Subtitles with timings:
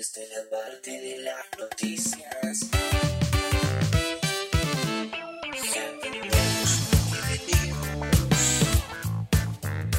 [0.00, 2.70] Esta es la parte de las noticias.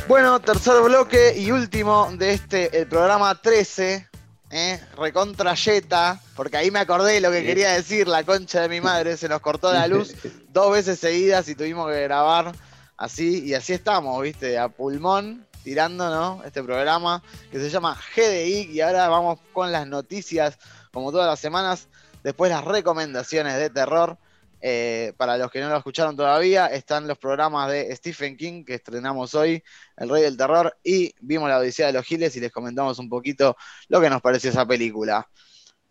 [0.07, 4.07] Bueno, tercer bloque y último de este, el programa 13,
[4.49, 4.79] ¿eh?
[4.97, 8.81] recontra Yeta, porque ahí me acordé de lo que quería decir, la concha de mi
[8.81, 10.15] madre, se nos cortó la luz
[10.49, 12.53] dos veces seguidas y tuvimos que grabar
[12.97, 16.43] así, y así estamos, viste, a pulmón, tirando, ¿no?
[16.43, 20.57] Este programa que se llama GDI, y ahora vamos con las noticias,
[20.91, 21.87] como todas las semanas,
[22.23, 24.17] después las recomendaciones de terror.
[24.63, 28.75] Eh, para los que no lo escucharon todavía, están los programas de Stephen King que
[28.75, 29.63] estrenamos hoy,
[29.97, 33.09] El Rey del Terror, y vimos la Odisea de los Giles y les comentamos un
[33.09, 35.27] poquito lo que nos pareció esa película.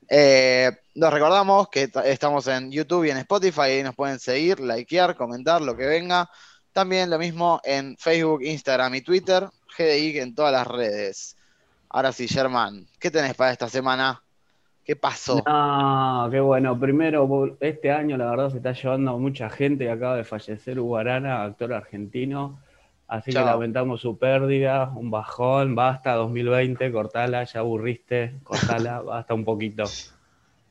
[0.09, 5.17] Eh, nos recordamos que estamos en YouTube y en Spotify, ahí nos pueden seguir, likear,
[5.17, 6.31] comentar, lo que venga.
[6.73, 11.37] También lo mismo en Facebook, Instagram y Twitter, GDI en todas las redes.
[11.89, 14.23] Ahora sí, Germán, ¿qué tenés para esta semana?
[14.85, 15.43] ¿Qué pasó?
[15.47, 16.79] No, qué bueno.
[16.79, 19.91] Primero, este año la verdad se está llevando mucha gente.
[19.91, 22.61] Acaba de fallecer Hugo Arana, actor argentino.
[23.07, 23.45] Así Chao.
[23.45, 25.75] que lamentamos su pérdida, un bajón.
[25.75, 29.85] Basta 2020, cortala, ya aburriste, cortala, basta un poquito.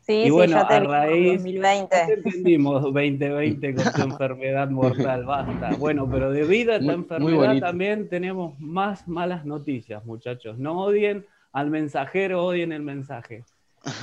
[0.10, 1.96] Sí, Y sí, bueno, ya te a raíz- 2020.
[1.96, 5.70] Ya entendimos 2020 con su enfermedad mortal, basta.
[5.78, 10.58] Bueno, pero debido a esta Muy- enfermedad también tenemos más malas noticias, muchachos.
[10.58, 13.44] No odien al mensajero, odien el mensaje.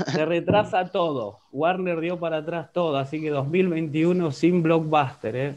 [0.07, 1.39] Se retrasa todo.
[1.51, 5.55] Warner dio para atrás todo, así que 2021 sin blockbuster, ¿eh?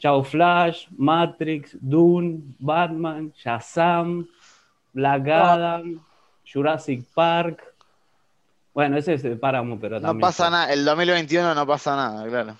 [0.00, 4.26] Chao Flash, Matrix, Dune, Batman, Shazam,
[4.92, 6.00] Black Adam,
[6.52, 7.73] Jurassic Park.
[8.74, 10.20] Bueno, ese es el páramo, pero No también.
[10.20, 12.56] pasa nada, el 2021 no pasa nada, claro.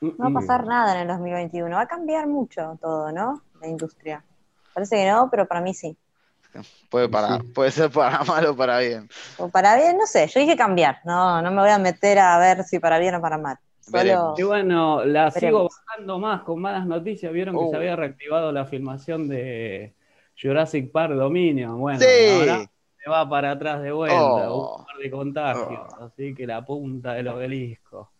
[0.00, 1.74] Mm, No va a pasar nada en el 2021.
[1.74, 3.42] Va a cambiar mucho todo, ¿no?
[3.60, 4.22] La industria.
[4.74, 5.96] Parece que no, pero para mí sí.
[6.90, 7.42] Puede, para, Sí.
[7.54, 9.08] puede ser para mal o para bien.
[9.38, 10.26] O para bien, no sé.
[10.28, 10.98] Yo dije cambiar.
[11.04, 13.56] No, no me voy a meter a ver si para bien o para mal.
[13.80, 14.34] Solo.
[14.36, 17.32] Y bueno, la sigo bajando más con malas noticias.
[17.32, 17.70] Vieron que Uh.
[17.70, 19.94] se había reactivado la filmación de
[20.40, 21.78] Jurassic Park Dominion.
[21.80, 22.06] Bueno, Sí.
[22.40, 22.70] ahora
[23.04, 24.16] se va para atrás de vuelta.
[24.50, 24.78] Oh.
[24.78, 25.94] Un par de contagios.
[26.00, 28.10] Así que la punta del obelisco.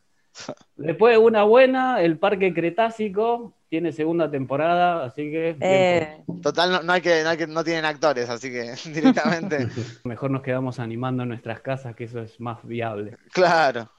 [0.76, 6.92] Después, una buena, el Parque Cretácico tiene segunda temporada, así que Eh, Total, no, no
[6.92, 9.68] hay que, no hay que, no tienen actores, así que directamente.
[10.04, 13.16] mejor nos quedamos animando en nuestras casas, que eso es más viable.
[13.32, 13.90] claro.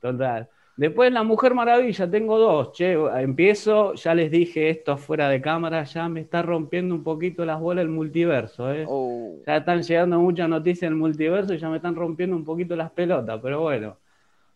[0.00, 0.48] Total.
[0.76, 2.72] Después La Mujer Maravilla, tengo dos.
[2.72, 2.92] Che,
[3.22, 7.58] empiezo, ya les dije esto fuera de cámara, ya me está rompiendo un poquito las
[7.60, 8.84] bolas el multiverso, ¿eh?
[8.86, 12.76] Uh, Ya están llegando muchas noticias del multiverso y ya me están rompiendo un poquito
[12.76, 13.98] las pelotas, pero bueno.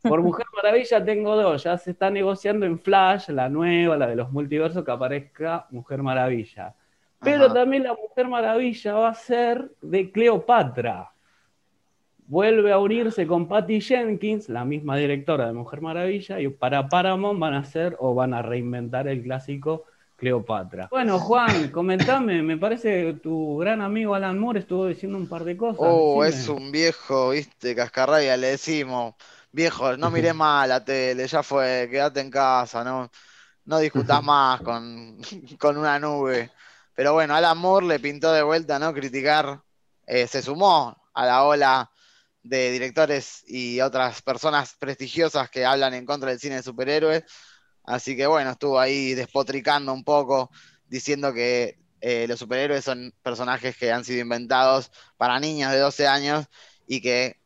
[0.04, 4.16] Por Mujer Maravilla tengo dos, ya se está negociando en Flash, la nueva, la de
[4.16, 6.74] los multiversos, que aparezca Mujer Maravilla.
[7.22, 7.54] Pero Ajá.
[7.54, 11.12] también la Mujer Maravilla va a ser de Cleopatra.
[12.30, 17.40] Vuelve a unirse con Patty Jenkins, la misma directora de Mujer Maravilla, y para Paramount
[17.40, 20.86] van a hacer o van a reinventar el clásico Cleopatra.
[20.92, 25.42] Bueno, Juan, comentame, me parece que tu gran amigo Alan Moore estuvo diciendo un par
[25.42, 25.80] de cosas.
[25.80, 26.40] oh, decime.
[26.40, 29.16] es un viejo, viste, cascarrabia, le decimos.
[29.50, 33.10] Viejo, no mires más la tele, ya fue, quédate en casa, no,
[33.64, 35.18] no discutas más con,
[35.58, 36.52] con una nube.
[36.94, 38.94] Pero bueno, Alan Moore le pintó de vuelta, ¿no?
[38.94, 39.60] Criticar,
[40.06, 41.90] eh, se sumó a la ola
[42.42, 47.24] de directores y otras personas prestigiosas que hablan en contra del cine de superhéroes.
[47.84, 50.50] Así que bueno, estuvo ahí despotricando un poco,
[50.88, 56.06] diciendo que eh, los superhéroes son personajes que han sido inventados para niños de 12
[56.06, 56.46] años
[56.86, 57.40] y que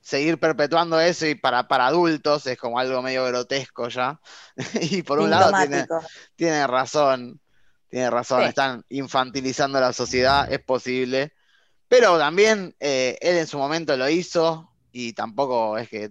[0.00, 4.20] seguir perpetuando eso y para, para adultos es como algo medio grotesco ya.
[4.80, 5.86] y por un lado tiene,
[6.36, 7.40] tiene razón,
[7.88, 8.48] tiene razón, Sí.
[8.48, 11.32] están infantilizando a la sociedad, es posible,
[11.88, 16.10] pero también eh, él en su momento lo hizo y tampoco es que,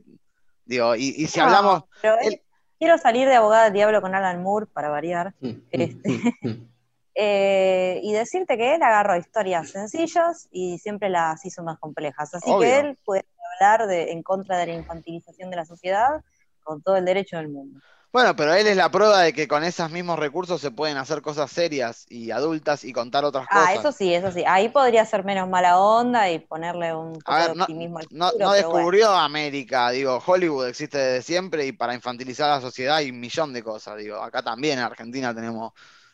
[0.65, 2.41] digo, y, y si No, hablamos, pero él-
[2.79, 5.33] quiero salir de abogada del diablo con Alan Moore para variar.
[5.71, 6.19] Este.
[7.15, 12.33] Eh, y decirte que él agarró historias sencillas y siempre las hizo más complejas.
[12.33, 12.59] Así Obvio.
[12.67, 13.23] que él puede
[13.61, 16.23] hablar de, en contra de la infantilización de la sociedad
[16.63, 17.79] con todo el derecho del mundo.
[18.13, 21.21] Bueno, pero él es la prueba de que con esos mismos recursos se pueden hacer
[21.21, 23.73] cosas serias y adultas y contar otras Ah, cosas.
[23.73, 24.43] eso sí, eso sí.
[24.47, 27.99] Ahí podría ser menos mala onda y ponerle un poco A de ver, no, optimismo
[27.99, 28.91] al futuro, no bueno.
[28.91, 33.19] descubrió América, digo, Hollywood existe desde siempre y para infantilizar a la sociedad hay un
[33.19, 35.71] millón de cosas, digo, acá también en Argentina tenemos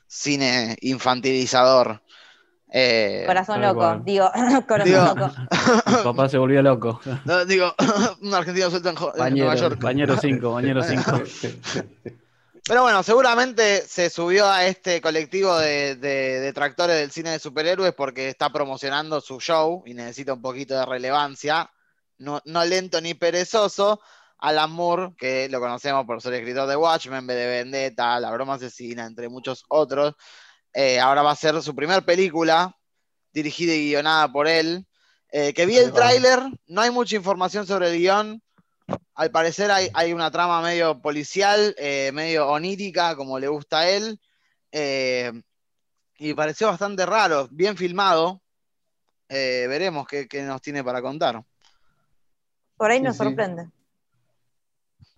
[0.07, 2.03] cine infantilizador.
[2.71, 4.05] Eh, Corazón loco, cual.
[4.05, 4.29] digo,
[4.67, 5.33] corazón Digo- loco.
[5.87, 7.01] Mi papá se volvió loco.
[7.25, 7.73] no, digo,
[8.21, 9.81] un argentino suelto en, en Nueva Bañero, York.
[9.81, 11.11] bañero 5, bañero 5.
[12.67, 17.93] Pero bueno, seguramente se subió a este colectivo de, de detractores del cine de superhéroes
[17.93, 21.71] porque está promocionando su show y necesita un poquito de relevancia.
[22.19, 24.01] no, no lento ni perezoso,
[24.37, 28.53] Alan Moore, que lo conocemos por ser escritor de Watchmen, B de Vendetta, La Broma
[28.55, 30.13] Asesina, entre muchos otros,
[30.73, 32.75] eh, ahora va a ser su primer película,
[33.33, 34.85] dirigida y guionada por él.
[35.31, 38.41] Eh, que vi el tráiler, no hay mucha información sobre el guion.
[39.13, 43.89] Al parecer hay, hay una trama medio policial, eh, medio onírica, como le gusta a
[43.89, 44.19] él.
[44.71, 45.31] Eh,
[46.17, 48.41] y pareció bastante raro, bien filmado.
[49.27, 51.43] Eh, veremos qué, qué nos tiene para contar.
[52.77, 53.23] Por ahí nos sí.
[53.23, 53.69] sorprende.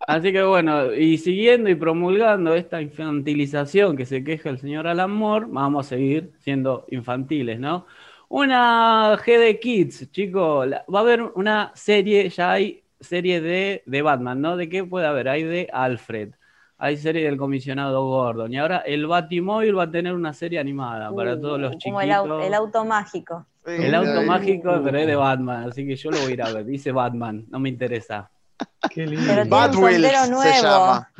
[0.07, 5.11] Así que bueno, y siguiendo y promulgando esta infantilización que se queja el señor Alan
[5.11, 7.85] Moore, vamos a seguir siendo infantiles, ¿no?
[8.27, 14.01] Una GD Kids, chicos, la- va a haber una serie, ya hay serie de, de
[14.01, 14.57] Batman, ¿no?
[14.57, 15.29] ¿De qué puede haber?
[15.29, 16.33] Hay de Alfred,
[16.77, 21.13] hay serie del comisionado Gordon, y ahora el Batimóvil va a tener una serie animada
[21.15, 21.91] para todos los Uh, chiquitos.
[21.91, 23.45] Como el, au- el auto mágico.
[23.65, 24.83] El auto mágico, uh.
[24.83, 26.65] pero es de Batman, así que yo lo voy a ir a ver.
[26.65, 28.29] Dice Batman, no me interesa.
[28.89, 29.73] Qué Pero lindo.
[29.73, 31.11] sombrero se llama.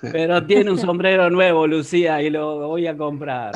[0.00, 3.52] Pero tiene un sombrero nuevo, Lucía, y lo voy a comprar.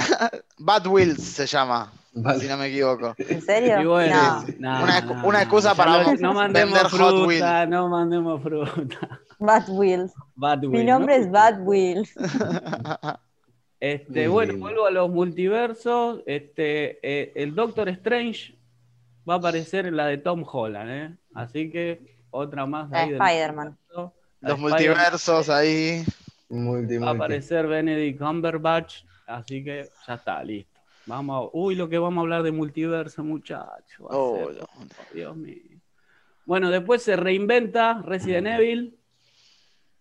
[0.59, 2.41] Batwheels se llama, Vale.
[2.41, 3.15] si no me equivoco.
[3.19, 3.81] ¿En serio?
[3.83, 4.81] Y bueno, No.
[4.81, 9.21] no, Una no, excusa para no mandemos vender Hot fruta, no mandemos fruta.
[9.39, 10.13] Bad Wheels.
[10.35, 11.25] Bad Mi Wheel, nombre ¿no?
[11.25, 12.15] es Bad Wheels.
[13.79, 16.23] Este, bueno, vuelvo a los multiversos.
[16.27, 18.57] Este, eh, el Doctor Strange
[19.29, 21.15] va a aparecer en la de Tom Holland, ¿eh?
[21.35, 23.77] Así que otra más de Spider-Man.
[24.41, 26.05] Los multiversos ahí.
[26.49, 30.81] Multi, Va a aparecer Benedict Cumberbatch, así que ya está, listo.
[31.07, 34.07] Vamos a- Uy, lo que vamos a hablar de multiverso, muchachos.
[34.11, 34.65] Oh, ser-.
[35.13, 35.57] Dios mío.
[36.45, 38.97] Bueno, después se reinventa Resident Evil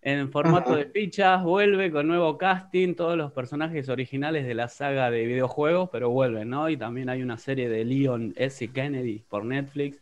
[0.04, 5.10] en formato de fichas, vuelve con nuevo casting, todos los personajes originales de la saga
[5.10, 6.70] de videojuegos, pero vuelven, ¿no?
[6.70, 8.68] Y también hay una serie de Leon S.
[8.72, 10.00] Kennedy por Netflix.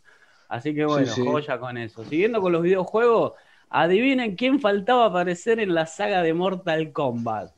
[0.54, 1.26] Así que bueno, Sí, sí.
[1.28, 2.04] joya con eso.
[2.06, 3.34] Siguiendo con los videojuegos,
[3.70, 7.52] adivinen quién faltaba aparecer en la saga de Mortal Kombat.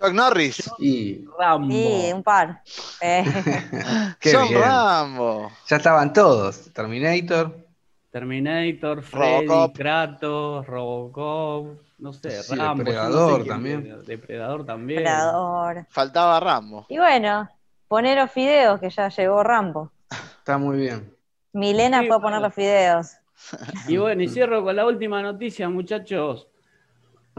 [0.00, 0.70] Chuck Norris.
[0.78, 1.72] Y Rambo.
[1.72, 2.62] Sí, un par.
[3.00, 3.24] Eh,
[4.22, 4.60] John bien.
[4.60, 5.50] Rambo.
[5.66, 6.72] ya estaban todos.
[6.72, 7.64] Terminator.
[8.12, 9.76] Terminator, Freddy, Robocop.
[9.76, 11.66] Kratos, Robocop,
[11.98, 12.84] no sé, Sí, Rambo.
[12.84, 14.02] yo no sé Depredador también.
[14.06, 15.00] Depredador también.
[15.02, 15.86] Predador.
[15.90, 16.86] Faltaba Rambo.
[16.88, 17.48] Y bueno,
[17.88, 19.90] poner los fideos, que ya llegó Rambo.
[20.38, 21.12] Está muy bien.
[21.54, 23.12] Milena Sí, fue a poner los fideos.
[23.88, 26.48] Y bueno, y cierro con la última noticia, muchachos.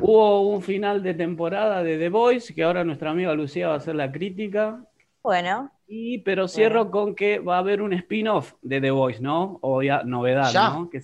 [0.01, 3.77] Hubo un final de temporada de The Voice, que ahora nuestra amiga Lucía va a
[3.77, 4.83] hacer la crítica.
[5.23, 9.57] Bueno, Y, pero cierro con que va a haber un spin-off de The Voice, ¿no?
[9.61, 10.69] O ya, novedad, Ya.
[10.69, 10.89] ¿no?
[10.89, 11.01] Que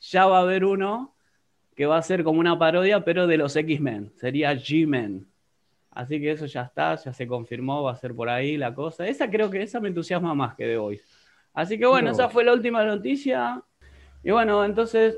[0.00, 1.14] ya va a haber uno
[1.76, 4.12] que va a ser como una parodia, pero de los X-Men.
[4.16, 5.26] Sería G-Men.
[5.90, 9.06] Así que eso ya está, ya se confirmó, va a ser por ahí la cosa.
[9.06, 11.04] Esa creo que esa me entusiasma más que The Voice.
[11.52, 13.62] Así que bueno, esa fue la última noticia.
[14.22, 15.16] Y bueno, entonces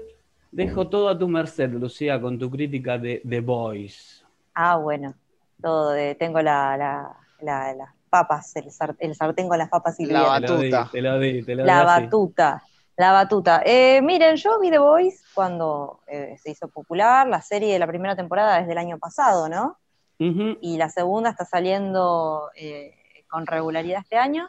[0.51, 4.25] dejo todo a tu merced, Lucía, con tu crítica de The Voice.
[4.55, 5.15] ah, bueno.
[5.61, 9.99] Todo de, tengo la, la, la- las papas, el, sar- el sartén con las papas
[10.01, 10.89] y La Te lo di, batuta.
[10.93, 12.63] te lo di, te lo di La batuta,
[12.97, 13.63] la batuta.
[13.65, 17.87] Eh, miren, yo vi The Voice cuando eh, se hizo popular, la serie de la
[17.87, 19.79] primera temporada es del año pasado, ¿no?
[20.19, 20.59] Ujú.
[20.61, 22.95] Y la segunda está saliendo eh,
[23.31, 24.49] con regularidad este año.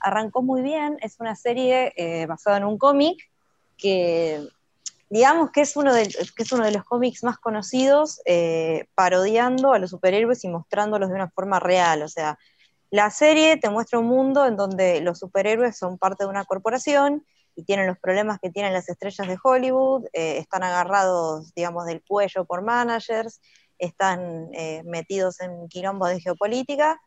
[0.00, 3.18] Arrancó muy bien, es una serie eh, basada en un cómic
[3.76, 4.46] que
[5.10, 6.10] digamos que es uno de,
[6.72, 12.02] los cómics más conocidos, eh, parodiando a los superhéroes y mostrándolos de una forma real.
[12.02, 12.38] O sea,
[12.90, 17.24] la serie te muestra un mundo en donde los superhéroes son parte de una corporación
[17.56, 22.02] y tienen los problemas que tienen las estrellas de Hollywood, eh, están agarrados, digamos, del
[22.06, 23.40] cuello por managers,
[23.78, 24.50] están
[24.84, 27.00] metidos en quilombos de geopolítica,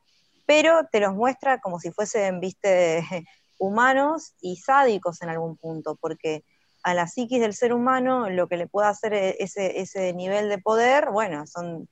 [0.51, 3.01] pero te los muestra como si fuesen, viste,
[3.57, 6.43] humanos y sádicos en algún punto, porque
[6.83, 10.49] a la psiquis del ser humano lo que le puede hacer e- ese, ese nivel
[10.49, 11.87] de poder, bueno, son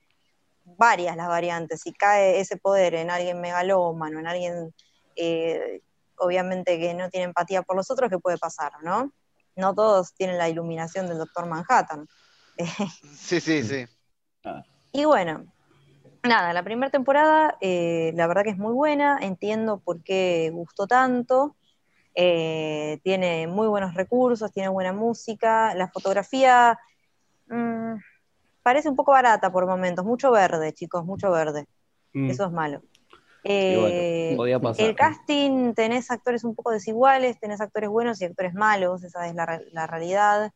[0.76, 1.80] varias las variantes.
[1.80, 4.74] Si cae ese poder en alguien megalómano, en alguien
[5.16, 5.80] eh,
[6.18, 9.10] obviamente que no tiene empatía por los otros, ¿qué puede pasar, no?
[9.56, 12.06] No todos tienen la iluminación del Doctor Manhattan.
[13.16, 13.86] Sí, sí, sí.
[14.92, 15.50] Y bueno,
[16.22, 20.86] nada, la primera temporada eh, la verdad que es muy buena, entiendo por qué gustó
[20.86, 21.56] tanto,
[22.14, 26.78] eh, tiene muy buenos recursos, tiene buena música, la fotografía
[27.46, 27.94] mm,
[28.62, 31.66] parece un poco barata por momentos, mucho verde, chicos, mucho verde,
[32.12, 32.30] Mm.
[32.30, 32.80] eso es malo.
[33.42, 34.84] Bueno, Eh, podía pasar.
[34.84, 39.34] el casting, tenés actores un poco desiguales, tenés actores buenos y actores malos, esa es
[39.34, 40.52] la, la realidad.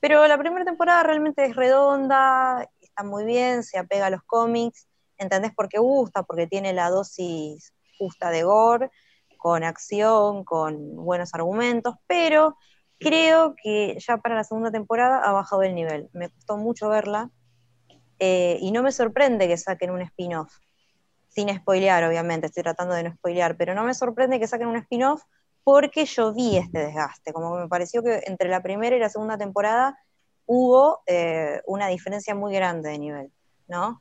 [0.00, 4.88] Pero la primera temporada realmente es redonda, está muy bien, se apega a los cómics,
[5.18, 8.90] entendés por qué gusta, porque tiene la dosis justa de gore,
[9.36, 12.56] con acción, con buenos argumentos, pero
[12.98, 16.08] creo que ya para la segunda temporada ha bajado el nivel.
[16.12, 17.30] Me costó mucho verla
[18.18, 20.52] eh, y no me sorprende que saquen un spin-off.
[21.28, 24.76] Sin spoilear, obviamente, estoy tratando de no spoilear, pero no me sorprende que saquen un
[24.76, 25.22] spin-off
[25.64, 27.32] porque yo vi este desgaste.
[27.32, 29.98] Como que me pareció que entre la primera y la segunda temporada
[30.46, 33.32] hubo eh, una diferencia muy grande de nivel,
[33.68, 34.00] ¿no?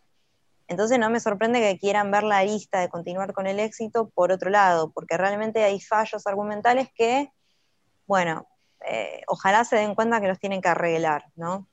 [0.67, 4.31] Entonces no me sorprende que quieran ver la lista de continuar con el éxito por
[4.31, 7.31] otro lado, porque realmente hay fallos argumentales que,
[8.07, 8.47] bueno,
[8.87, 11.67] eh, ojalá se den cuenta que los tienen que arreglar, ¿no?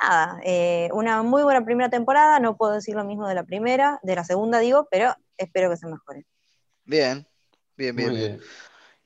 [0.00, 4.00] Nada, eh, una muy buena primera temporada, no puedo decir lo mismo de la primera,
[4.02, 6.26] de la segunda digo, pero espero que se mejore.
[6.84, 7.26] Bien,
[7.76, 8.14] bien, bien.
[8.14, 8.40] bien.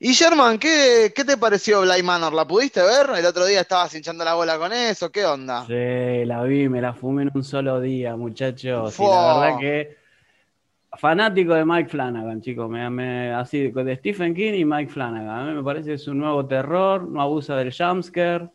[0.07, 2.31] Y Sherman, ¿qué, qué te pareció Bly Manor?
[2.31, 3.17] ¿La pudiste ver?
[3.17, 5.65] El otro día estabas hinchando la bola con eso, ¿qué onda?
[5.65, 8.93] Sí, la vi, me la fumé en un solo día, muchachos.
[8.93, 9.09] Y Fua.
[9.09, 9.97] la verdad que
[10.99, 12.69] fanático de Mike Flanagan, chicos.
[12.69, 15.27] Me, me- así, de Stephen King y Mike Flanagan.
[15.27, 18.47] A mí me parece que es un nuevo terror, no abusa del jumpscare,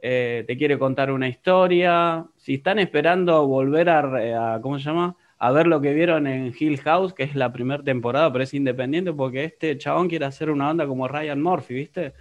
[0.00, 2.24] eh, te quiere contar una historia.
[2.36, 5.16] Si están esperando volver a, a- ¿cómo se llama?
[5.44, 8.54] A ver lo que vieron en Hill House, que es la primera temporada, pero es
[8.54, 12.12] independiente porque este chabón quiere hacer una onda como Ryan Murphy, ¿viste?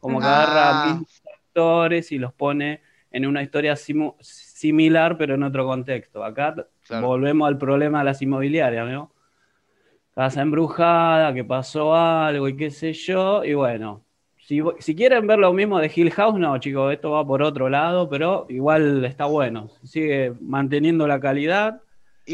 [0.00, 0.42] Como que Ah.
[0.42, 0.70] agarra
[1.50, 2.80] actores y los pone
[3.10, 6.22] en una historia simu- similar, pero en otro contexto.
[6.22, 6.54] Acá
[6.86, 7.08] Claro.
[7.08, 9.10] volvemos al problema de las inmobiliarias, ¿no?
[10.14, 14.04] Casa embrujada, que pasó algo y qué sé yo, y bueno,
[14.36, 17.68] si, si quieren ver lo mismo de Hill House, no, chicos, esto va por otro
[17.68, 21.82] lado, pero igual está bueno, sigue manteniendo la calidad.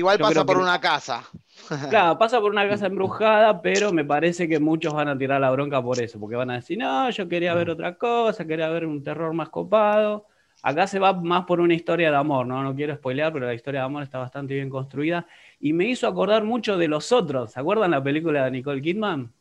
[0.01, 1.25] Igual Yo pasa por que- una casa.
[1.87, 5.51] Claro, pasa por una casa embrujada, pero me parece que muchos van a tirar la
[5.51, 8.87] bronca por eso, porque van a decir, no, yo quería ver otra cosa, quería ver
[8.87, 10.27] un terror más copado.
[10.63, 12.63] Acá se va más por una historia de amor, ¿no?
[12.63, 15.27] No quiero spoilear, pero la historia de amor está bastante bien construida.
[15.61, 17.53] Y me hizo acordar mucho de los otros.
[17.53, 19.33] ¿Se acuerdan la película de Nicole Kidman?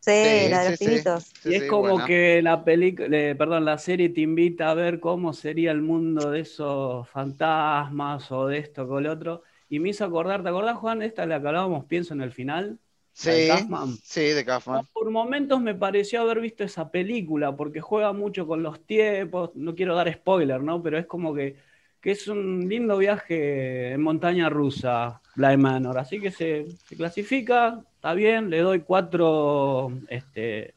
[0.00, 0.78] Sí, Sí, la de los sí.
[0.78, 1.24] pibitos.
[1.42, 3.08] Sí, y es sí, como que la película,
[3.38, 8.46] perdón, la serie te invita a ver cómo sería el mundo de esos fantasmas o
[8.48, 9.42] de esto con lo otro.
[9.68, 11.02] Y me hizo acordar, ¿te acordás, Juan?
[11.02, 12.78] Esta la que hablábamos, pienso en el final.
[13.24, 13.88] la de Sí, Kaufman.
[14.02, 14.86] sí, de Kaufman.
[14.92, 19.74] Por momentos me pareció haber visto esa película, porque juega mucho con los tiempos, no
[19.74, 20.82] quiero dar spoiler, ¿no?
[20.82, 21.56] Pero es como que,
[22.00, 25.98] que es un lindo viaje en montaña rusa, Bly Manor.
[25.98, 30.74] Así que se, se clasifica, está bien, le doy cuatro este,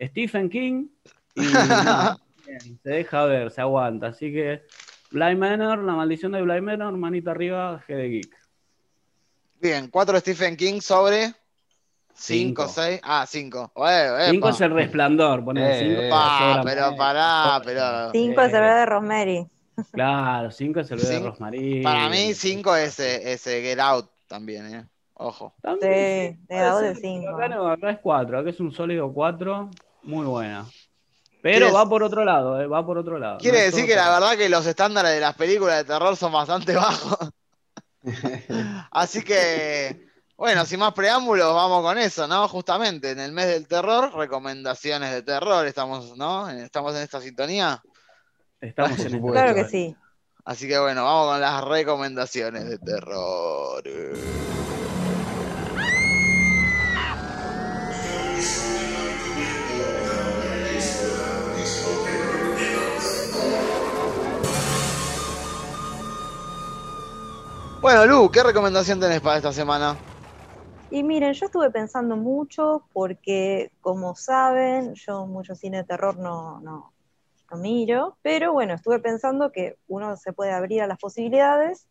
[0.00, 0.86] Stephen King
[1.34, 1.40] y
[2.46, 4.08] bien, se deja ver, se aguanta.
[4.08, 4.62] Así que
[5.10, 8.36] Bly Manor, la maldición de Bly Manor, manito arriba, G de Geek.
[9.60, 11.34] Bien, cuatro Stephen King sobre
[12.14, 12.62] Cinco.
[12.64, 13.00] cinco, seis.
[13.02, 13.72] Ah, cinco.
[13.74, 14.50] Bueno, Cinco epa.
[14.50, 16.02] es el resplandor, Eh, cinco.
[16.02, 16.08] eh.
[16.10, 18.12] Pa, sobra pero pará, pero.
[18.12, 19.46] Cinco es el bebé de Rosemary.
[19.92, 21.82] Claro, 5 es el bebé de Rosmarie.
[21.82, 24.86] Para mí, cinco es eh, ese Get Out también, ¿eh?
[25.14, 25.54] Ojo.
[25.62, 27.24] También, Sí, de puede Out de cinco.
[27.24, 29.70] pero Acá, no, acá es 4, acá es un sólido 4,
[30.02, 30.66] muy buena.
[31.42, 33.38] Pero ¿Quieres- va por otro lado, eh, va por otro lado.
[33.38, 36.32] Quiere No decir que la verdad que los estándares de las películas de terror son
[36.32, 37.30] bastante bajos.
[38.90, 40.06] Así que,
[40.36, 42.46] bueno, sin más preámbulos, vamos con eso, ¿no?
[42.48, 46.48] Justamente en el mes del terror, recomendaciones de terror, estamos, ¿no?
[46.50, 47.82] Estamos en esta sintonía.
[48.60, 49.32] Estamos en supuesto.
[49.32, 49.96] Claro que sí.
[50.44, 53.82] Así que bueno, vamos con las recomendaciones de terror.
[67.80, 69.96] Bueno, Lu, ¿qué recomendación tenés para esta semana?
[70.90, 76.60] Y miren, yo estuve pensando mucho porque, como saben, yo mucho cine de terror no,
[76.60, 76.92] no,
[77.50, 81.86] no miro, pero bueno, estuve pensando que uno se puede abrir a las posibilidades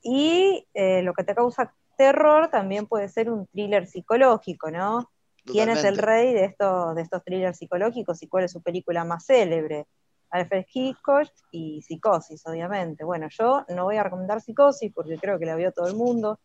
[0.00, 5.10] y eh, lo que te causa terror también puede ser un thriller psicológico, ¿no?
[5.44, 9.04] ¿Quién es el rey de, estos de estos thrillers psicológicos y cuál es su película
[9.04, 9.86] más célebre?
[10.30, 13.04] Alfred Hitchcock y Psicosis, obviamente.
[13.04, 16.38] Bueno, yo no voy a recomendar Psicosis porque creo que la vio todo el mundo,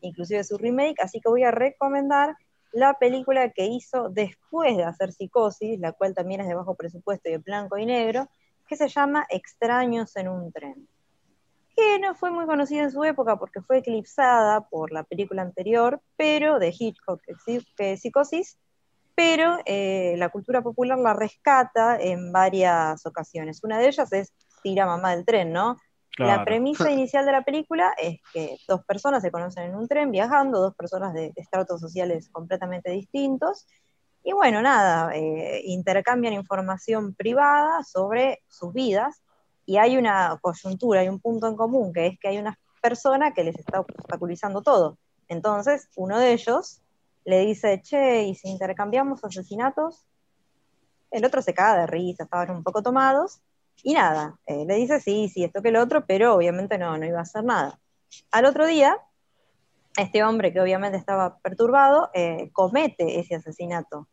[0.00, 2.36] inclusive su remake, así que voy a recomendar
[2.72, 7.28] la película que hizo después de hacer Psicosis, la cual también es de bajo presupuesto
[7.28, 8.28] y de blanco y negro,
[8.66, 10.88] que se llama Extraños en un tren.
[11.74, 16.02] Que no fue muy conocida en su época porque fue eclipsada por la película anterior,
[16.16, 18.58] pero de Hitchcock, que Psicosis,
[19.18, 23.64] pero eh, la cultura popular la rescata en varias ocasiones.
[23.64, 24.32] Una de ellas es
[24.62, 25.76] Tira mamá del tren, ¿no?
[26.18, 26.44] La Claro.
[26.44, 30.60] premisa inicial de la película es que dos personas se conocen en un tren viajando,
[30.60, 33.66] dos personas de estratos sociales completamente distintos,
[34.22, 39.20] y bueno, nada, eh, intercambian información privada sobre sus vidas,
[39.66, 43.34] y hay una coyuntura, hay un punto en común, que es que hay una persona
[43.34, 44.96] que les está obstaculizando todo.
[45.26, 46.82] Entonces, uno de ellos
[47.28, 50.06] le dice, che, ¿y si intercambiamos asesinatos?
[51.10, 53.42] El otro se caga de risa, estaban un poco tomados,
[53.82, 57.04] y nada, eh, le dice sí, sí, esto que el otro, pero obviamente no, no
[57.04, 57.78] iba a hacer nada.
[58.30, 58.96] Al otro día,
[59.98, 64.08] este hombre que obviamente estaba perturbado, eh, comete ese asesinato,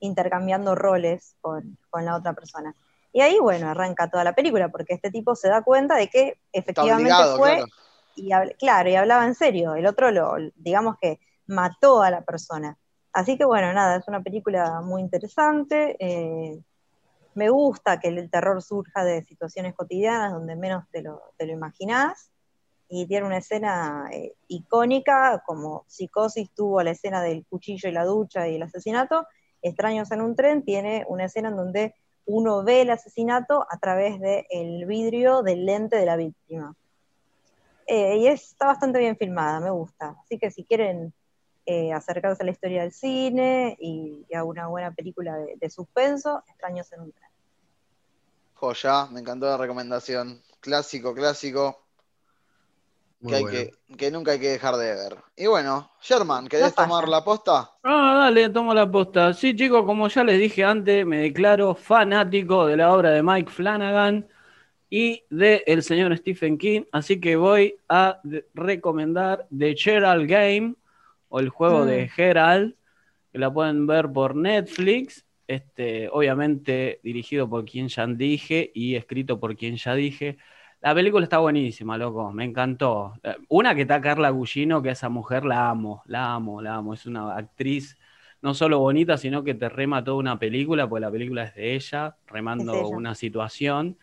[0.00, 2.74] intercambiando roles con, con la otra persona.
[3.14, 6.38] Y ahí, bueno, arranca toda la película, porque este tipo se da cuenta de que
[6.52, 7.64] efectivamente obligado, fue,
[8.14, 8.50] claro.
[8.50, 9.74] y claro, y hablaba en serio.
[9.74, 11.18] El otro lo, digamos que
[11.48, 12.78] mató a la persona.
[13.12, 15.96] Así que bueno, nada, es una película muy interesante.
[15.98, 16.62] eh,
[17.38, 22.32] me gusta que el terror surja de situaciones cotidianas donde menos te lo, te imaginás.
[22.88, 28.04] Y tiene una escena eh, icónica, como Psicosis tuvo la escena del cuchillo y la
[28.04, 29.26] ducha y el asesinato.
[29.62, 34.18] Extraños en un tren tiene una escena en donde uno ve el asesinato a través
[34.20, 36.74] del vidrio del lente de la víctima.
[37.86, 40.16] Eh, y está bastante bien filmada, me gusta.
[40.24, 41.12] Así que si quieren
[41.70, 45.68] eh, acercarse a la historia del cine y, y a una buena película de, de
[45.68, 47.28] suspenso, Extraños en un tren.
[48.54, 50.40] Joya, me encantó la recomendación.
[50.60, 51.84] Clásico, clásico,
[53.28, 53.58] que, hay bueno.
[53.58, 55.16] que, que nunca hay que dejar de ver.
[55.36, 57.70] Y bueno, Sherman, ¿querés No tomar la posta?
[57.82, 59.34] Ah, dale, tomo la posta.
[59.34, 63.52] Sí, chicos, como ya les dije antes, me declaro fanático de la obra de Mike
[63.52, 64.26] Flanagan
[64.88, 68.22] y de el señor Stephen King, así que voy a
[68.54, 70.76] recomendar The Gerald Game
[71.28, 71.86] o el juego Mm.
[71.88, 72.74] de Gerald,
[73.32, 79.40] que la pueden ver por Netflix, este, obviamente dirigido por quien ya dije y escrito
[79.40, 80.38] por quien ya dije.
[80.80, 83.14] La película está buenísima, loco, me encantó.
[83.22, 86.94] Eh, Una que está Carla Gugino, que esa mujer la amo, la amo, la amo.
[86.94, 87.96] Es una actriz
[88.42, 91.74] no solo bonita, sino que te rema toda una película, porque la película es de
[91.74, 92.86] ella, remando ella.
[92.96, 93.98] una situación.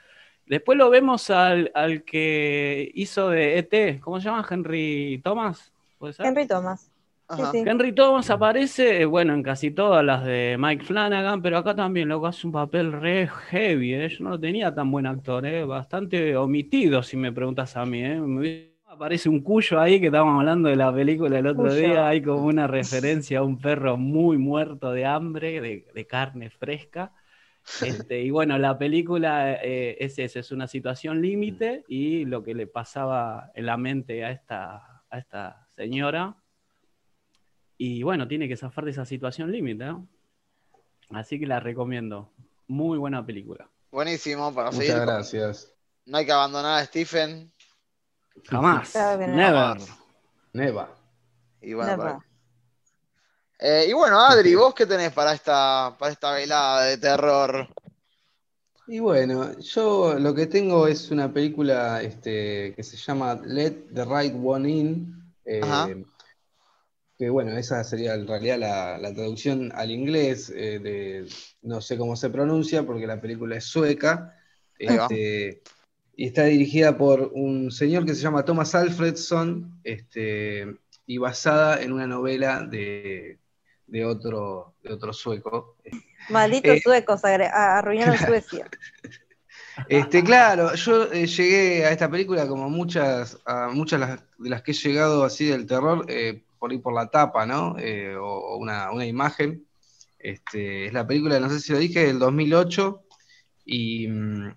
[0.46, 4.46] Después lo vemos al, al que hizo de ET, ¿cómo se llama?
[4.50, 6.26] Henry Thomas, ¿puede ser?
[6.26, 6.92] Henry Thomas.
[7.28, 7.58] Ajá.
[7.64, 12.08] Henry Thomas aparece, eh, bueno, en casi todas las de Mike Flanagan, pero acá también,
[12.10, 14.10] loco, hace un papel re heavy, ¿eh?
[14.10, 15.66] Yo no lo tenía tan buen actor, ¿eh?
[15.66, 18.20] Bastante omitido, si me preguntas a mí, ¿eh?
[18.88, 21.74] Aparece un cuyo ahí que estábamos hablando de la película el otro Cuyo.
[21.74, 26.50] día, hay como una referencia a un perro muy muerto de hambre, de, de carne
[26.52, 27.12] fresca.
[27.80, 32.56] Este, y bueno, la película eh, es eso, es una situación límite y lo que
[32.56, 36.38] le pasaba en la mente a esta, a esta señora.
[37.78, 40.08] Y bueno, tiene que zafar de esa situación límite, ¿no?
[41.12, 42.32] Así que la recomiendo.
[42.68, 43.70] Muy buena película.
[43.92, 44.88] Buenísimo, para seguir.
[44.92, 45.72] Muchas con- gracias.
[46.06, 47.52] No hay que abandonar a Stephen.
[48.46, 48.92] Jamás.
[48.92, 49.36] Claro que no.
[49.36, 49.78] Never.
[50.54, 50.96] Neva.
[51.62, 52.16] Y bueno, Never.
[53.60, 57.68] Eh, y bueno, Adri, ¿vos qué tenés para esta, para esta velada de terror?
[58.88, 64.06] Y bueno, yo lo que tengo es una película este, que se llama Let the
[64.06, 65.34] Right One In.
[65.46, 65.88] eh, Ajá.
[67.18, 71.28] Que bueno, esa sería en realidad la, la traducción al inglés eh, de
[71.62, 74.38] no sé cómo se pronuncia porque la película es sueca.
[74.78, 75.62] Este,
[76.18, 81.94] y está dirigida por un señor que se llama Thomas Alfredson este, y basada en
[81.94, 83.40] una novela de,
[83.88, 85.78] de otro, de otro sueco.
[86.30, 88.68] Malditos Eh, suecos, arruinaron Suecia.
[89.90, 94.62] Este, claro, yo eh, llegué a esta película como muchas, a muchas las- de las
[94.62, 97.78] que he llegado así del terror, eh, por por la tapa, ¿no?
[97.80, 99.66] Eh, o, una, una imagen.
[100.20, 103.04] Este, es la película, no sé si lo dije, del 2008.
[103.66, 104.56] Y, mm,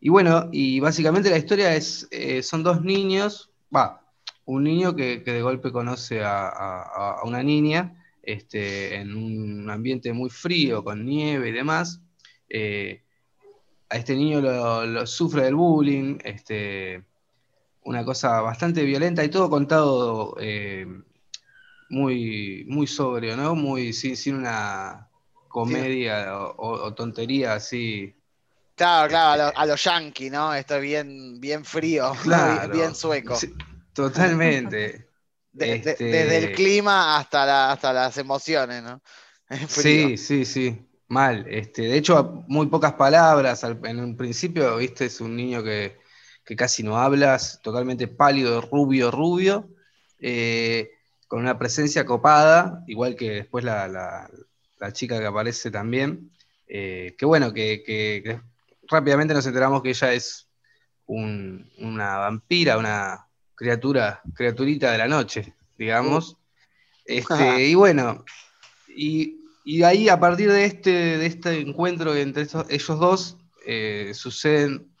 [0.00, 4.00] y bueno, y básicamente la historia es, eh, son dos niños, va,
[4.44, 10.82] un niño que, de golpe conoce a una niña este, en un ambiente muy frío,
[10.82, 12.00] con nieve y demás.
[12.48, 13.02] Eh,
[13.88, 17.04] a este niño lo, lo sufre del bullying, este,
[17.84, 20.86] una cosa bastante violenta y todo contado eh,
[21.88, 23.54] muy, muy sobrio, ¿no?
[23.54, 25.08] Muy, sin, sin una
[25.48, 28.14] comedia o, o- o tontería así.
[28.76, 30.52] Claro, claro, a los a lo yankee, ¿no?
[30.54, 32.70] Esto es bien, bien frío, Claro.
[32.72, 33.34] bien, sueco.
[33.36, 33.54] Sí,
[33.92, 35.10] totalmente.
[35.52, 39.00] De- de- Este- desde el clima hasta, la- hasta las emociones, ¿no?
[39.68, 41.46] Sí, sí, sí, mal.
[41.48, 43.64] Este, de hecho, muy pocas palabras.
[43.64, 45.98] al- en un principio, viste, es un niño que,
[46.44, 49.68] que casi no hablas, totalmente pálido, rubio, rubio,
[50.20, 50.90] eh,
[51.28, 54.30] con una presencia copada, igual que después la, la-
[54.78, 56.30] la chica que aparece también.
[56.66, 58.40] eh, que bueno, que, que- que
[58.88, 60.48] rápidamente nos enteramos que ella es
[61.06, 66.36] un- una vampira, una criatura, criaturita de la noche, digamos.
[67.04, 67.24] Este,
[67.68, 68.24] y bueno,
[68.88, 74.12] y, y ahí, a partir de este, de este encuentro entre estos- ellos dos, eh,
[74.14, 74.93] suceden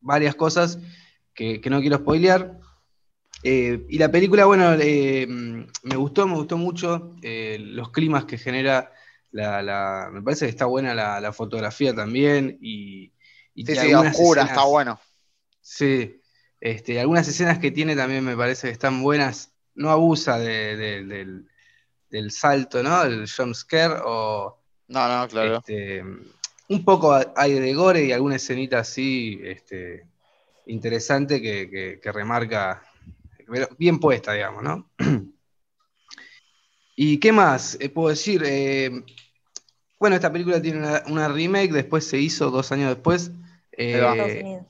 [0.00, 0.78] varias cosas
[1.34, 2.58] que, que no quiero spoilear.
[3.42, 8.36] Eh, y la película, bueno, eh, me gustó, me gustó mucho eh, los climas que
[8.38, 8.92] genera
[9.30, 13.12] la, la- me parece que está buena la, la fotografía también y,
[13.54, 14.98] y Sí, sí, oscura, escenas- está bueno.
[15.60, 16.20] Sí,
[16.60, 19.52] este, algunas escenas que tiene también me parece que están buenas.
[19.74, 21.48] No abusa de- de- del,
[22.10, 23.02] del salto, ¿no?
[23.04, 24.58] El jump scare o
[24.88, 25.58] No, no, claro.
[25.58, 26.02] este,
[26.68, 30.06] un poco hay de gore y alguna escenita así este,
[30.66, 32.82] interesante que, que- que remarca,
[33.46, 34.90] pero bien puesta, digamos, ¿no?
[36.96, 38.42] ¿Y qué más eh, puedo decir?
[38.44, 38.90] Eh,
[39.98, 43.30] bueno, esta película tiene una, una remake, después se hizo dos años después.
[43.72, 44.66] Eh, Estados Unidos.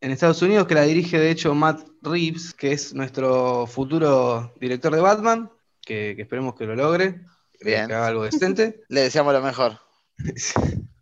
[0.00, 4.94] en Estados Unidos, que la dirige de hecho Matt Reeves, que es nuestro futuro director
[4.94, 5.50] de Batman,
[5.82, 7.20] que, que esperemos que lo logre,
[7.60, 7.86] Bien.
[7.88, 8.84] que haga algo decente.
[8.88, 9.78] Le deseamos lo mejor.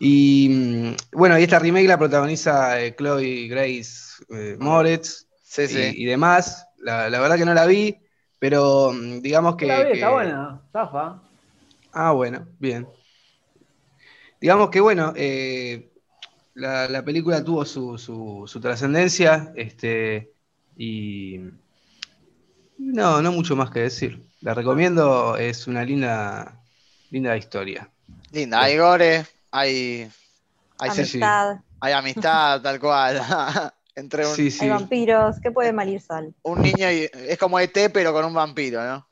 [0.00, 5.74] Y mm, bueno, y esta remake la protagoniza eh, Chloe Grace eh, Moretz Sí, y,
[5.74, 6.02] sí.
[6.02, 6.66] y demás.
[6.78, 7.96] La, la verdad que no la vi,
[8.38, 9.66] pero mm, digamos que.
[9.66, 11.20] La vi, está buena, zafa.
[11.92, 12.86] Ah, bueno, bien.
[14.40, 15.92] Digamos que bueno, eh,
[16.54, 20.32] la, la película tuvo su, su- su trascendencia, este,
[20.76, 21.38] y
[22.78, 24.26] no, no mucho más que decir.
[24.40, 26.62] La recomiendo, es una linda,
[27.10, 27.90] linda historia.
[28.32, 30.10] Linda, hay gore, hay, sí.
[30.78, 33.20] Amistad, hay amistad, tal cual.
[33.96, 34.64] Entre un, Sí, sí.
[34.64, 36.32] hay vampiros, ¿qué puede mal ir sal?
[36.42, 37.10] un niño y.
[37.12, 39.06] Es como ET, pero con un vampiro, ¿no?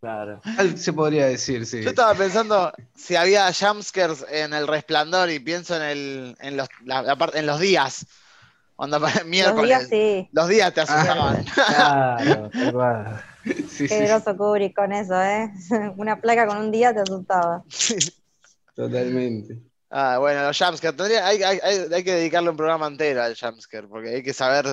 [0.00, 0.42] Claro.
[0.76, 1.80] Se podría decir, sí.
[1.82, 6.68] Yo estaba pensando si había jumpscares en el resplandor y pienso en el en los,
[6.84, 8.04] la- la parte- en los días.
[8.76, 9.64] Cuando para- Los miércoles.
[9.68, 10.28] días sí.
[10.32, 11.44] Los días te asustaban.
[11.44, 13.24] Claro, tal cual.
[13.44, 15.52] Sí, sí, Qué groso Kubrick con eso, ¿eh?
[15.98, 17.62] Una placa con un día te asustaba.
[18.74, 19.58] totalmente.
[19.96, 20.96] Ah, bueno, los jumpscares.
[20.96, 24.66] Tendría, hay, hay- hay- que dedicarle un programa entero al jumpscare, porque hay que saber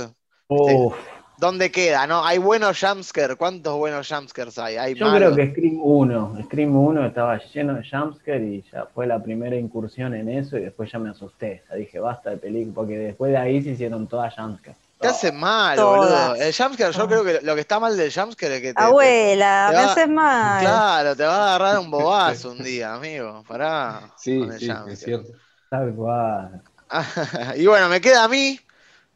[1.38, 2.26] dónde queda, ¿no?
[2.26, 3.38] Hay buenos jumpscares.
[3.38, 4.78] ¿Cuántos buenos jumpscares hay?
[4.78, 5.34] Hay yo malos.
[5.34, 9.56] creo que Scream 1, Scream 1 estaba lleno de jumpscare y ya fue la primera
[9.56, 11.62] incursión en eso y después ya me asusté.
[11.70, 14.76] Ya dije, basta de película, porque después de ahí se hicieron todas jumpscare.
[15.02, 16.30] Te hace mal, Todas.
[16.30, 16.36] boludo.
[16.36, 18.82] El jumpscare, yo creo que lo que está mal del jumpscare es que te, te-
[18.84, 20.62] Abuela, te me va- haces mal.
[20.62, 23.44] Claro, te va a agarrar un bobazo un día, amigo.
[23.48, 24.12] Pará.
[24.18, 25.30] Sí, con el sí, es cierto.
[25.70, 26.62] Tal cual.
[27.56, 28.60] y bueno, me queda a mí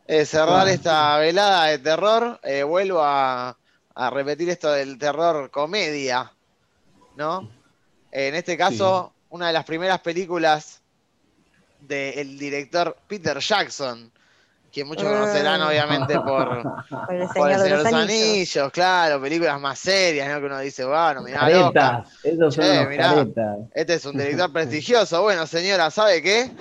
[0.07, 0.71] eh, cerrar Ah.
[0.71, 2.39] esta velada de terror.
[2.43, 3.55] Eh, vuelvo a,
[3.95, 6.31] a repetir esto del terror comedia,
[7.15, 7.49] ¿no?
[8.11, 10.81] En este caso, una de las primeras películas
[11.81, 14.11] del director Peter Jackson,
[14.75, 15.69] que muchos conocerán Ah.
[15.69, 18.09] obviamente por, Por el por El Señor de los Anillos.
[18.09, 20.39] Anillos, claro, películas más serias, ¿no?
[20.41, 21.71] Que uno dice, bueno, mirá, loca.
[21.73, 23.09] Caretas, esos son Che, los mirá.
[23.15, 23.57] caretas.
[23.73, 25.21] Este es un director prestigioso.
[25.21, 26.51] Bueno, señora, ¿sabe qué?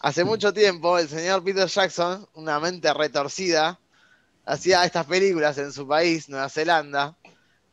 [0.00, 3.78] Hace mucho tiempo el señor Peter Jackson, una mente retorcida,
[4.44, 7.14] hacía estas películas en su país, Nueva Zelanda.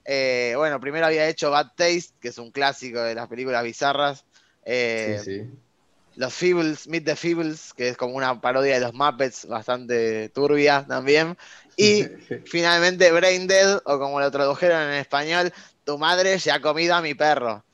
[0.05, 4.25] Eh, bueno, primero había hecho Bad Taste, que es un clásico de las películas bizarras.
[4.63, 5.49] Eh, Sí, sí.
[6.15, 10.85] Los Feebles, Meet the Feebles, que es como una parodia de los Muppets, bastante turbia
[10.87, 11.37] también.
[11.75, 12.11] Y
[12.43, 17.01] finalmente Brain Dead, o como lo tradujeron en español, Tu madre ya ha comido a
[17.01, 17.65] mi perro.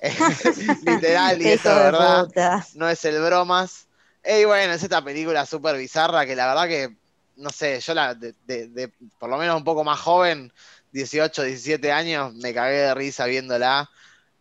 [0.80, 2.66] Literal, y esto de verdad puta.
[2.72, 3.88] no es el bromas.
[4.24, 6.96] Y bueno, es esta película súper bizarra que la verdad que,
[7.36, 10.52] no sé, yo la, de, de- de- por lo menos un poco más joven,
[10.92, 13.88] 18, 17 años, me cagué de risa viéndola.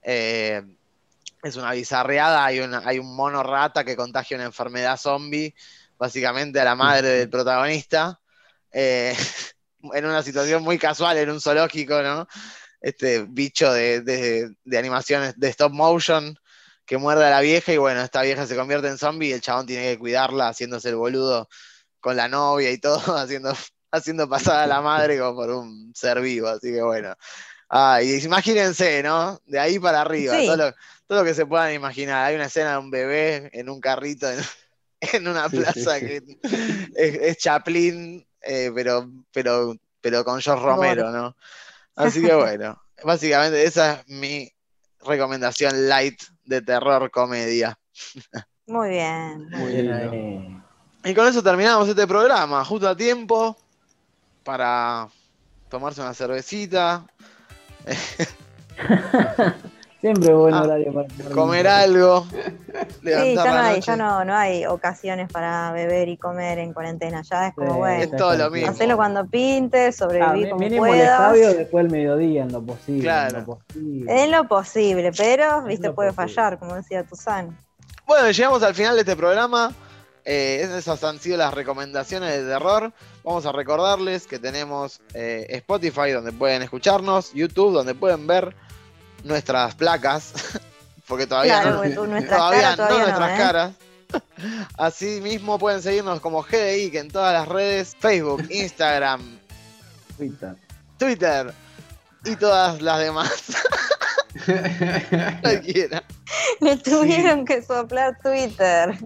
[0.01, 0.63] Eh,
[1.43, 5.55] es una bizarreada, hay, una, hay un mono rata que contagia una enfermedad zombie,
[5.97, 8.19] básicamente a la madre del protagonista,
[8.71, 9.15] eh,
[9.93, 12.27] en una situación muy casual, en un zoológico, ¿no?
[12.81, 16.37] Este bicho de, de- de animaciones de stop motion
[16.85, 19.41] que muerde a la vieja y bueno, esta vieja se convierte en zombie y el
[19.41, 21.47] chabón tiene que cuidarla haciéndose el boludo
[21.99, 23.53] con la novia y todo, haciendo,
[23.91, 27.15] haciendo pasar a la madre como por un ser vivo, así que bueno.
[27.69, 29.39] Ah, y imagínense, ¿no?
[29.45, 30.45] De ahí para arriba, Sí.
[30.47, 30.73] todo, lo,
[31.09, 32.23] todo lo que se puedan imaginar.
[32.23, 34.39] Hay una escena de un bebé en un carrito en,
[35.01, 36.21] en una Sí, plaza sí, que
[36.95, 41.35] es, es Chaplin, eh, pero, pero, pero con George Romero, ¿no?
[41.95, 44.53] Así que bueno, básicamente esa es mi
[45.03, 47.75] recomendación light de terror comedia.
[48.67, 49.49] Muy bien.
[49.49, 50.63] Muy Bien.
[51.03, 53.57] Y con eso terminamos este programa, justo a tiempo
[54.43, 55.07] para
[55.69, 57.03] tomarse una cervecita,
[60.01, 61.31] Siempre buen Ah, horario para comer.
[61.33, 62.25] comer algo,
[63.03, 67.21] Sí, ya no hay, ya no, no hay ocasiones para beber y comer en cuarentena.
[67.21, 68.69] Ya es como, Sí, bueno, Es todo lo mismo.
[68.71, 71.09] hacelo cuando pintes, Ah, sobreviví mi- como mínimo el puedas.
[71.35, 73.01] estadio después el mediodía en lo posible.
[73.01, 73.29] Claro.
[73.39, 74.23] En lo posible.
[74.23, 76.33] En lo posible, pero, viste, puede posible.
[76.33, 77.57] fallar, como decía Tuzán.
[78.07, 79.73] Bueno, llegamos al final de este programa.
[80.23, 82.93] Eh, esas han sido las recomendaciones de terror.
[83.23, 88.55] Vamos a recordarles que tenemos eh, Spotify donde pueden escucharnos, YouTube donde pueden ver
[89.23, 90.33] nuestras placas
[91.07, 93.37] porque todavía Claro, no, porque nuestras todavía, todavía no, nuestras ¿eh?
[93.37, 93.71] caras.
[94.77, 99.39] Así mismo pueden seguirnos como GDI, que en todas las redes, Facebook, Instagram,
[100.17, 100.55] Twitter.
[100.97, 101.53] Twitter
[102.25, 103.43] y todas las demás.
[105.41, 106.03] Cualquiera.
[106.59, 108.97] Le tuvieron que soplar Twitter.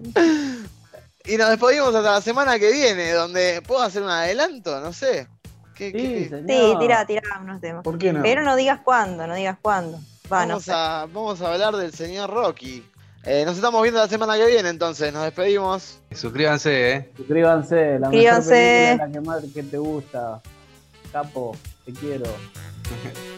[1.24, 5.26] Y nos despedimos hasta la semana que viene, donde puedo hacer un adelanto, no sé.
[5.74, 6.44] ¿Qué, Sí, qué- señor.
[6.48, 7.82] Sí, tira, tira unos temas.
[7.82, 8.22] ¿Por qué no?
[8.22, 9.98] Pero no digas cuándo, no digas cuándo.
[10.32, 10.72] Va, no vamos, sé.
[10.74, 12.84] a, vamos a hablar del señor Rocky.
[13.24, 15.12] Eh, nos estamos viendo la semana que viene, entonces.
[15.12, 15.98] Nos despedimos.
[16.12, 17.10] Suscríbanse, ¿eh?
[17.16, 18.50] Suscríbanse, la Suscríbanse.
[18.50, 20.40] mejor película, la que más que te gusta.
[21.12, 22.24] Capo, te quiero.